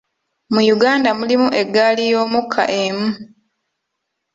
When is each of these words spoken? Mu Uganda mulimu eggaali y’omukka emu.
Mu 0.53 0.61
Uganda 0.75 1.09
mulimu 1.19 1.49
eggaali 1.61 2.03
y’omukka 2.11 2.63
emu. 2.81 3.09